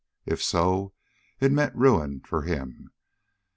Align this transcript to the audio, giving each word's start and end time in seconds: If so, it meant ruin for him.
If 0.25 0.41
so, 0.41 0.93
it 1.39 1.51
meant 1.51 1.75
ruin 1.75 2.21
for 2.21 2.41
him. 2.41 2.89